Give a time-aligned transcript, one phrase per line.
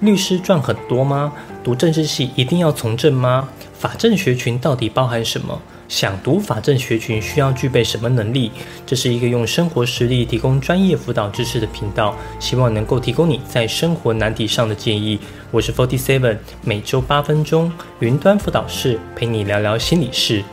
[0.00, 1.32] 律师赚很多吗？
[1.64, 3.48] 读政治系一定要从政吗？
[3.72, 5.60] 法政学群到底包含什么？
[5.88, 8.52] 想读法政学群需要具备什么能力？
[8.86, 15.18] 这是一个用生活实例提供专业辅导知识的频道，希望能够提供你在生活难题上的建议。
[15.50, 20.44] 我是 Forty Seven，每周八分钟云端辅导室陪你聊聊心理事。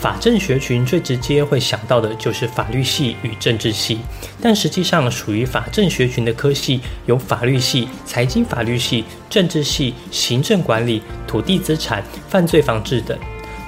[0.00, 3.98] 法政学群最直接会想到的就是法律系与政治系，
[4.40, 13.18] 但实际上属于法政学群的科系有法律系、财经法律系、政治系、行政管理、土地资产、犯罪防治等。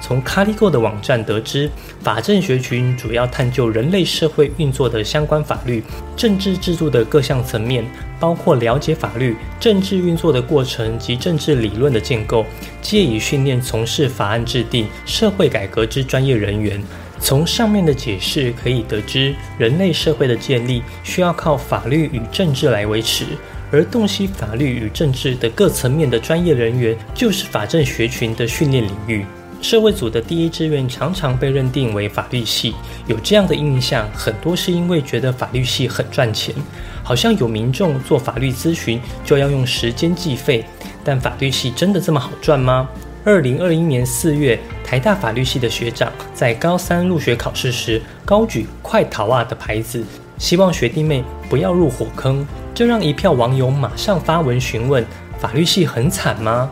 [0.01, 1.69] 从 Caligo 的网站得知，
[2.01, 5.83] 法政学群主要探究人类社会运作的相关法律、
[6.15, 7.85] 政治制度的各项层面，
[8.19, 12.45] 包括了解法律、政治运作的过程及政治理论的建构，
[12.81, 16.81] 借以训练从事法案制定、社会改革之专业人员。
[17.21, 23.25] 从上面的解释可以得知，人类社会的建立需要靠法律与政治来维持，
[23.69, 29.25] 而洞悉法律与政治的各层面的专业人员，就是法政学群的训练领域。
[29.61, 32.73] 社会组的第一志愿常常被认定为法律系，
[33.07, 36.55] 有这样的印象，很多是因为觉得法律系很赚钱，
[37.03, 40.65] 好像有民众做法律咨询就要用时间计费。
[41.03, 42.87] 但法律系真的这么好赚吗？
[43.25, 50.05] 二零二一年四月，台大法律系的学长在高三入学考试时高举“快逃啊”的牌子，
[50.37, 55.05] 希望学弟妹不要入火坑，这让一票网友马上发文询问：
[55.37, 56.69] 法律系很惨吗？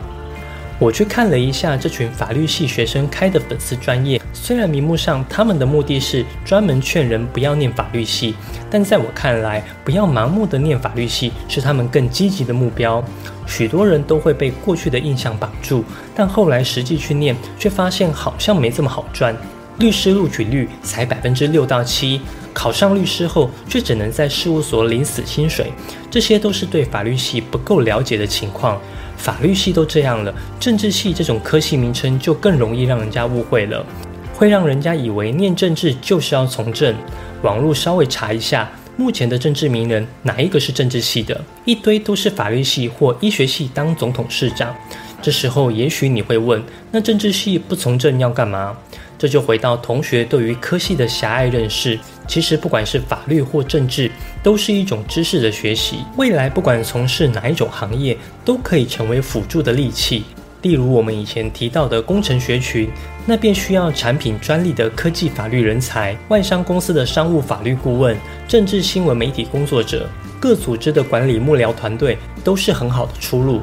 [0.80, 8.36] 我去看了一下这群法律系学生开的粉丝专业，虽然名目上他们的目的是专门劝人不要念法律系，
[8.70, 13.02] 但在我看来，不要盲目的念法律系是他们更积极的目标。
[13.44, 19.34] 许多人都会被过去的印象绑住，但后来实际去念，却发现好像没这么好赚。
[19.80, 22.20] 律师录取率才百分之六到七，
[22.52, 25.72] 考上律师后却只能在事务所领死薪水，
[26.08, 28.80] 这些都是对法律系不够了解的情况。
[29.18, 33.84] 法律系都这样了，政治系这种科系名称就更容易让人家误会了，
[34.32, 36.94] 会让人家以为念政治就是要从政。
[37.42, 41.44] 网络稍微查一下，目前的政治名人哪一个是政治系的？
[41.64, 44.74] 一堆都是法律系或医学系当总统、市长。
[45.20, 46.62] 这时候也许你会问，
[46.92, 48.76] 那政治系不从政要干嘛？
[49.18, 51.98] 这就回到同学对于科系的狭隘认识。
[52.28, 54.08] 其实不管是法律或政治，
[54.42, 56.04] 都是一种知识的学习。
[56.16, 60.22] 未来不管从事哪一种行业，都可以成为辅助的利器。
[60.62, 62.90] 例如我们以前提到的工程学群，
[63.24, 68.16] 那便需要产品专利的科技法律人才；外商公司的商务法律顾问、
[68.46, 70.08] 政治新闻媒体工作者、
[70.38, 73.62] 各组织的管理幕僚团队，都是很好的出路。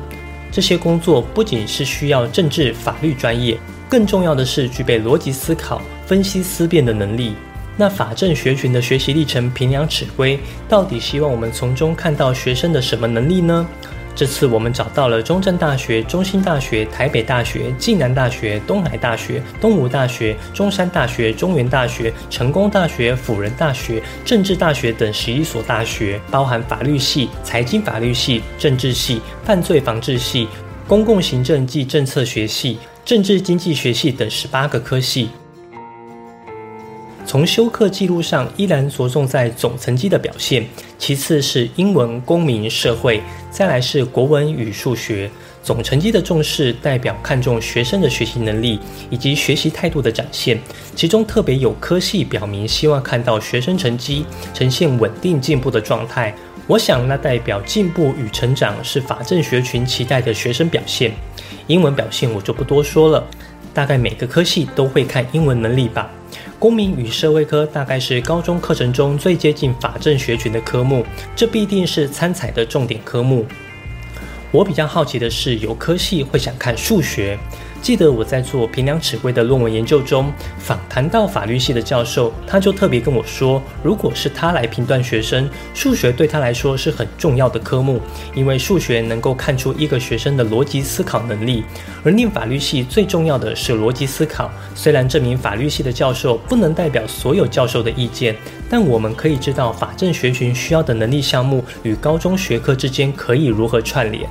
[0.51, 3.57] 这些工作不仅是需要政治法律专业。
[3.87, 7.33] 更重要的是具备逻辑思考、分析思辨的能力。
[7.77, 13.67] 那法政学群的学习历程评量尺规，到底希望我们从中看到学生的什么能力呢？
[14.15, 30.47] 这次我们找到了中正大学、中兴大学、台北大学、暨南大学、东海大学、东吴大学、中山大学、中原大学、成功大学、辅仁大学、政治大学等十一所大学，包含法律系、财经法律系、政治系、犯罪防治系、
[30.87, 32.79] 公共行政及政策学系。
[33.03, 35.29] 政治经济学系等十八个科系，
[37.25, 40.63] 从修课记录上依然着重在总成绩的表现，
[40.99, 45.29] 其次是英文、公民、社会，再来是国文与数学。
[45.63, 50.59] 总成绩的重视代表看重学生的学习能力以及学习态度的展现，
[50.95, 56.31] 其中特别有科系表明希望看到学生成绩呈现稳定进步的状态。
[56.67, 61.11] 我想那代表进步与成长是法政学群期待的学生表现。
[61.65, 63.23] 英文表现我就不多说了，
[63.73, 66.11] 大概每个科系都会看英文能力吧。
[66.57, 71.05] 公民与社会科大概是高中课程中最接近法政学群的科目，
[71.35, 73.45] 这必定是参采的重点科目。
[74.51, 77.37] 我比较好奇的是，有科系会想看数学。
[77.85, 88.01] 记得我在做平量尺规的论文研究中，访谈到法律系的教授，他就特别跟我说，如果是他来评断学生，数学对他来说是很重要的科目，
[88.33, 91.63] 因为数学能够看出一个学生的逻辑思考能力。
[92.03, 94.49] 而念法律系最重要的是逻辑思考。
[94.73, 98.35] 虽然这名法律系的教授不能代表所有教授的意见，
[98.67, 104.27] 但我们可以知道法政学群需要的能力项目与高中学科之间可以如何串联。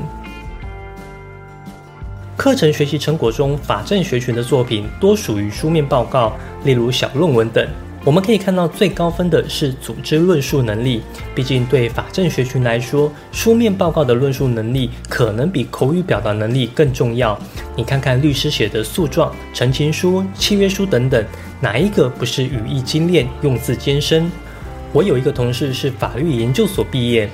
[2.44, 7.66] 课程学习成果中，法政学群的作品多属于书面报告，例如小论文等。
[8.04, 11.00] 我们可以看到，最高分的是组织论述能力。
[11.34, 17.34] 毕竟对法政学群来说，书面报告的论述能力可能比口语表达能力更重要。
[17.74, 21.24] 你看看律师写的诉状、陈情书、契约书等等，
[21.62, 24.30] 哪一个不是语义精炼、用字艰深？
[24.92, 27.26] 我有一个同事是法律研究所毕业。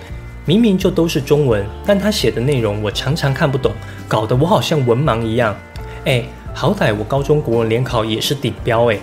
[0.47, 3.73] 明明就都是中文，但他写的内容我常常看不懂，
[4.11, 5.57] 搞得我好像文盲一样。
[6.05, 8.99] 哎，好歹我高中国文联考也是顶标哎。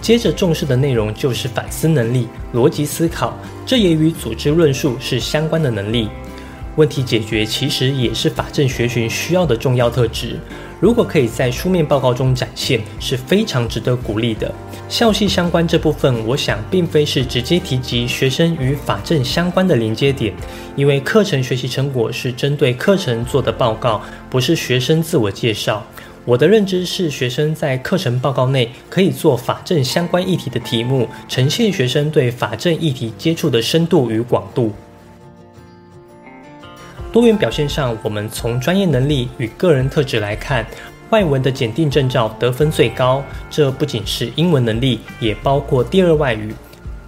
[0.00, 3.36] 接着重视的内容就是反思能力、逻辑思考，
[3.66, 6.08] 这也与组织论述是相关的能力。
[6.78, 10.38] 问题解决其实也是法政学群需要的重要特质。
[10.78, 14.54] 如果可以在书面报告中展现，是非常值得鼓励的。
[14.88, 20.32] 校系相关这部分，我想并非是直接提及学生与法政相关的连接点，
[20.76, 24.00] 因为课程学习成果是针对课程做的报告，
[24.30, 25.84] 不是学生自我介绍。
[26.24, 34.72] 我的认知是，学生在课程报告内可以做法政相关议题的题目，呈现学生对法政议题接触的深度与广度。
[37.10, 40.66] 多元表现上，我们从专业能力与个人特质来看，
[41.10, 43.24] 外文的检定证照得分最高。
[43.48, 46.54] 这不仅是英文能力，也包括第二外语。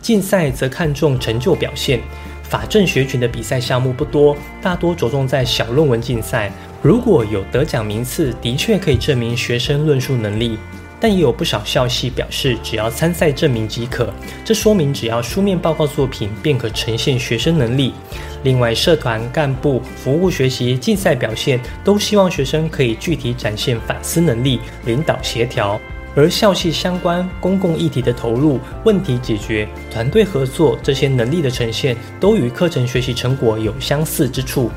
[0.00, 2.00] 竞赛则看重成就表现。
[2.42, 6.50] 法政学群的比赛项目不多，大多着重在小论文竞赛。
[6.82, 10.58] 如果有得奖名次，的确可以证明学生论述能力。
[11.00, 14.12] 但也有不少校系表示，只要参赛证明即可。
[14.44, 17.94] 这说明只要书面报告作品便可呈现学生能力。
[18.42, 25.80] 另外，社团干部、服务学习、竞赛表现都希望学生可以具体展现反思能力、领导协调。
[26.16, 34.70] 而校系相关公共议题的投入、问题解决、团队合作这些能力的呈现，都与课程学习成果有相似之处。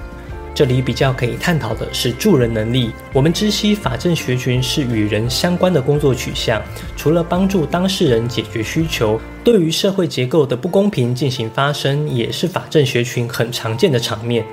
[0.56, 2.92] 这里比较可以探讨的是助人能力。
[3.12, 6.62] 我们知悉法政学群是与人相关的工作取向，
[6.96, 14.46] 除了帮助当事人解决需求，对于社会结构的不公平进行发声，也是法政学群很常见的场面。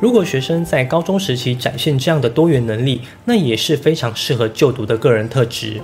[0.00, 5.80] 如果学生在高中时期展现这样的多元能力，那也是非常适合就读的个人特质。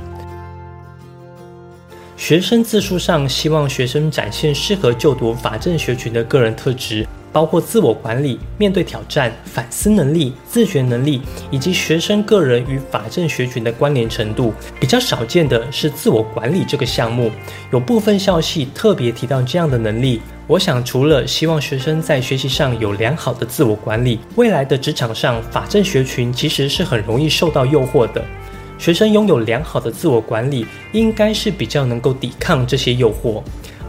[2.16, 7.04] 学生自述上希望学生展现适合就读法政学群的个人特质。
[7.34, 11.20] 包括自我管理、面对挑战、反思能力、自学能力，
[11.50, 14.54] 以及学生个人与法政学群的关联程度。
[14.78, 17.32] 比较少见的是自我管理这个项目，
[17.72, 20.22] 有部分校系特别提到这样的能力。
[20.46, 28.24] 我想，除了希望学生在学习上有良好的自我管理，未来的职场上，法政学群其实是很容易受到诱惑的。
[28.78, 33.42] 学生拥有良好的自我管理，应该是比较能够抵抗这些诱惑。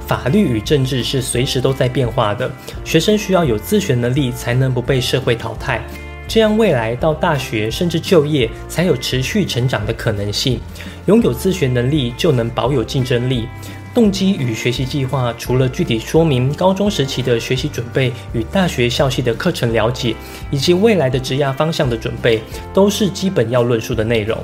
[0.08, 2.50] 法律与政治是随时都在变化的，
[2.84, 5.82] 学生需要有自学能力，才能不被社会淘汰。
[6.28, 10.60] 这样未来到大学甚至就业，才有持续成长的可能性。
[11.06, 13.48] 拥有自学能力，就能保有竞争力。
[13.94, 20.16] 动机与学习计划，除了具体说明高中时期的学习准备与大学校系的课程了解，
[20.52, 22.42] 以及未来的职涯方向的准备，
[22.74, 24.38] 都是基本要论述的内容。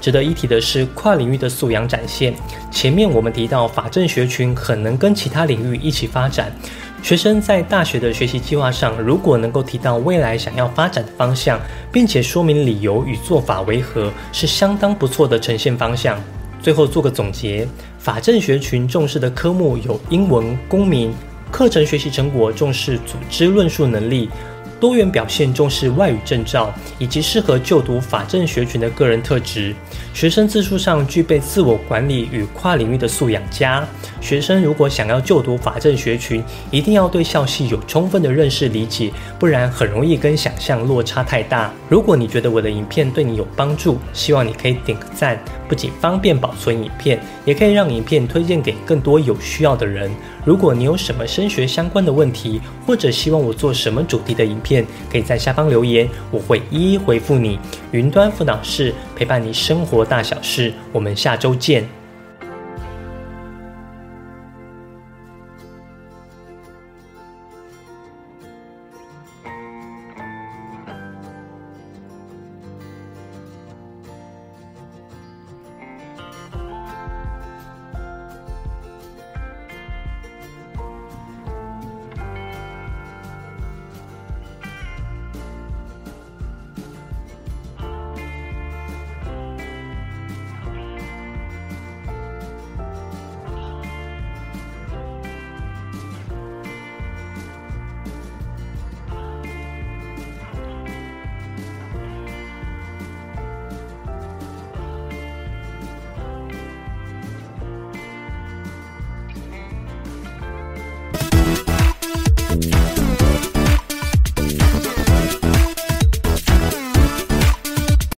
[0.00, 2.34] 值得一提的是跨领域的素养展现。
[2.70, 6.50] 前面我们提到法政学群很能跟其他领域一起发展，
[7.02, 11.60] 学生在大学的学习计划上，如果能够提到未来想要发展的方向，
[11.92, 16.18] 并且说明理由与做法为何，是相当不错的呈现方向。
[16.62, 17.66] 最后做个总结，
[17.98, 21.12] 法政学群重视的科目有英文、公民，
[21.50, 24.28] 课程学习成果重视组织论述能力。
[24.80, 29.74] 多元表现重视外语证照，以及适合就读法政学群的个人特质。
[30.14, 33.86] 学生自述上具备自我管理与跨领域的素养佳。
[34.20, 41.70] 学生如果想要就读法政学群，一定要对校系有充分的认识理解，不然很容易跟想象落差太大。
[41.88, 45.38] 如果你觉得我的影片对你有帮助，希望你可以点个赞，
[45.68, 50.10] 不仅方便保存影片，也可以让影片推荐给更多有需要的人。
[50.44, 54.69] 如果你有什么升学相关的问题，或者希望我做什么主题的影片
[55.10, 57.58] 可以在下方留言，我会一一回复你。
[57.92, 61.99] 云端辅导室陪伴你生活大小事，我们下周见。